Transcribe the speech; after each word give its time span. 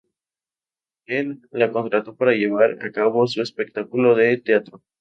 Él 1.05 1.41
la 1.51 1.71
contrató 1.71 2.15
para 2.15 2.31
llevar 2.33 2.83
a 2.83 2.91
cabo 2.91 3.27
su 3.27 3.39
espectáculo 3.43 4.15
de 4.15 4.37
teatro. 4.37 4.81